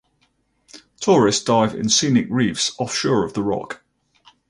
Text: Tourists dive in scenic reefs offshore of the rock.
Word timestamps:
Tourists 0.99 1.43
dive 1.43 1.75
in 1.75 1.87
scenic 1.87 2.25
reefs 2.31 2.71
offshore 2.79 3.23
of 3.23 3.33
the 3.35 3.43
rock. 3.43 3.83